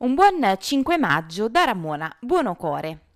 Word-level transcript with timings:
Un 0.00 0.14
buon 0.14 0.56
5 0.56 0.96
maggio 0.96 1.48
da 1.48 1.64
Ramona 1.64 2.08
Buonocore. 2.20 3.07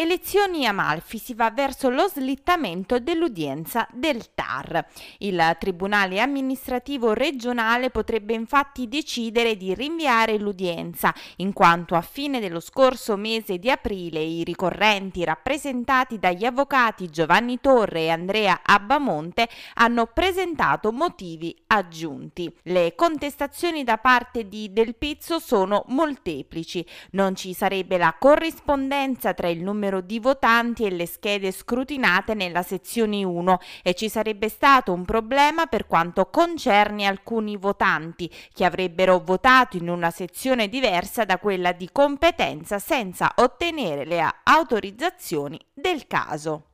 Elezioni 0.00 0.64
Amalfi 0.64 1.18
si 1.18 1.34
va 1.34 1.50
verso 1.50 1.88
lo 1.88 2.06
slittamento 2.06 3.00
dell'udienza 3.00 3.84
del 3.90 4.32
TAR. 4.32 4.86
Il 5.18 5.56
Tribunale 5.58 6.20
amministrativo 6.20 7.14
regionale 7.14 7.90
potrebbe 7.90 8.32
infatti 8.32 8.86
decidere 8.86 9.56
di 9.56 9.74
rinviare 9.74 10.38
l'udienza, 10.38 11.12
in 11.38 11.52
quanto 11.52 11.96
a 11.96 12.00
fine 12.00 12.38
dello 12.38 12.60
scorso 12.60 13.16
mese 13.16 13.58
di 13.58 13.72
aprile 13.72 14.20
i 14.20 14.44
ricorrenti 14.44 15.24
rappresentati 15.24 16.20
dagli 16.20 16.44
avvocati 16.44 17.10
Giovanni 17.10 17.58
Torre 17.60 18.02
e 18.02 18.10
Andrea 18.10 18.60
Abbamonte 18.62 19.48
hanno 19.74 20.06
presentato 20.06 20.92
motivi 20.92 21.52
aggiunti. 21.66 22.48
Le 22.62 22.94
contestazioni 22.94 23.82
da 23.82 23.96
parte 23.96 24.46
di 24.46 24.72
Del 24.72 24.94
Pizzo 24.94 25.40
sono 25.40 25.82
molteplici. 25.88 26.86
Non 27.10 27.34
ci 27.34 27.52
sarebbe 27.52 27.98
la 27.98 28.14
corrispondenza 28.16 29.34
tra 29.34 29.48
il 29.48 29.60
numero 29.60 29.86
numero 29.88 30.00
di 30.00 30.20
votanti 30.20 30.84
e 30.84 30.90
le 30.90 31.06
schede 31.06 31.50
scrutinate 31.50 32.34
nella 32.34 32.62
sezione 32.62 33.24
1 33.24 33.58
e 33.82 33.94
ci 33.94 34.08
sarebbe 34.08 34.48
stato 34.48 34.92
un 34.92 35.04
problema 35.04 35.66
per 35.66 35.86
quanto 35.86 36.26
concerne 36.26 37.06
alcuni 37.06 37.56
votanti 37.56 38.30
che 38.52 38.64
avrebbero 38.64 39.18
votato 39.18 39.76
in 39.76 39.88
una 39.88 40.10
sezione 40.10 40.68
diversa 40.68 41.24
da 41.24 41.38
quella 41.38 41.72
di 41.72 41.88
competenza 41.90 42.78
senza 42.78 43.32
ottenere 43.36 44.04
le 44.04 44.22
autorizzazioni 44.44 45.58
del 45.72 46.06
caso. 46.06 46.64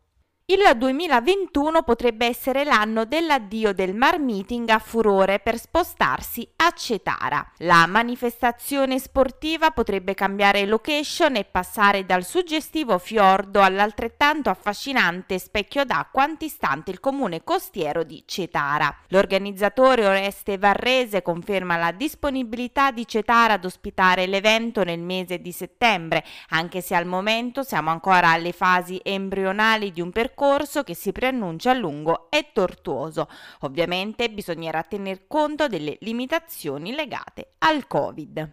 Il 0.46 0.60
2021 0.76 1.84
potrebbe 1.84 2.26
essere 2.26 2.64
l'anno 2.64 3.06
dell'addio 3.06 3.72
del 3.72 3.94
Mar 3.94 4.18
Meeting 4.18 4.68
a 4.68 4.78
furore 4.78 5.38
per 5.38 5.58
spostarsi 5.58 6.46
a 6.64 6.70
Cetara. 6.70 7.46
La 7.58 7.86
manifestazione 7.86 8.98
sportiva 8.98 9.70
potrebbe 9.70 10.14
cambiare 10.14 10.64
location 10.64 11.36
e 11.36 11.44
passare 11.44 12.06
dal 12.06 12.24
suggestivo 12.24 12.96
fiordo 12.96 13.60
all'altrettanto 13.60 14.48
affascinante 14.48 15.38
specchio 15.38 15.84
d'acqua 15.84 16.22
antistante 16.22 16.90
il 16.90 17.00
comune 17.00 17.44
costiero 17.44 18.02
di 18.02 18.22
Cetara. 18.24 18.96
L'organizzatore 19.08 20.06
Oreste 20.06 20.56
Varrese 20.56 21.20
conferma 21.20 21.76
la 21.76 21.92
disponibilità 21.92 22.92
di 22.92 23.06
Cetara 23.06 23.54
ad 23.54 23.64
ospitare 23.66 24.24
l'evento 24.26 24.84
nel 24.84 25.00
mese 25.00 25.42
di 25.42 25.52
settembre, 25.52 26.24
anche 26.48 26.80
se 26.80 26.94
al 26.94 27.04
momento 27.04 27.62
siamo 27.62 27.90
ancora 27.90 28.30
alle 28.30 28.52
fasi 28.52 28.98
embrionali 29.04 29.92
di 29.92 30.00
un 30.00 30.10
percorso 30.10 30.82
che 30.82 30.94
si 30.94 31.12
preannuncia 31.12 31.74
lungo 31.74 32.30
e 32.30 32.52
tortuoso. 32.54 33.28
Ovviamente 33.60 34.30
bisognerà 34.30 34.82
tener 34.82 35.26
conto 35.26 35.68
delle 35.68 35.98
limitazioni 36.00 36.52
legate 36.94 37.54
al 37.58 37.86
Covid. 37.86 38.52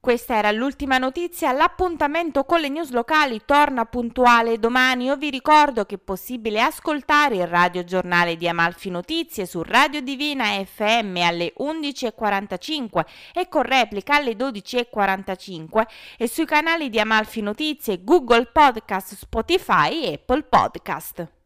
Questa 0.00 0.34
era 0.34 0.50
l'ultima 0.50 0.96
notizia, 0.96 1.52
l'appuntamento 1.52 2.44
con 2.44 2.58
le 2.60 2.70
news 2.70 2.90
locali 2.90 3.42
torna 3.44 3.84
puntuale 3.84 4.58
domani. 4.58 5.04
Io 5.04 5.16
vi 5.16 5.28
ricordo 5.28 5.84
che 5.84 5.96
è 5.96 5.98
possibile 5.98 6.62
ascoltare 6.62 7.36
il 7.36 7.46
radio 7.46 7.84
giornale 7.84 8.36
di 8.36 8.48
Amalfi 8.48 8.88
Notizie 8.88 9.44
su 9.46 9.62
Radio 9.62 10.00
Divina 10.00 10.46
FM 10.64 11.16
alle 11.18 11.52
11.45 11.58 13.04
e 13.34 13.48
con 13.48 13.62
replica 13.62 14.16
alle 14.16 14.32
12.45 14.32 15.86
e 16.16 16.26
sui 16.26 16.46
canali 16.46 16.88
di 16.88 16.98
Amalfi 16.98 17.42
Notizie, 17.42 18.02
Google 18.02 18.46
Podcast, 18.46 19.14
Spotify 19.14 20.02
e 20.02 20.14
Apple 20.14 20.44
Podcast. 20.44 21.39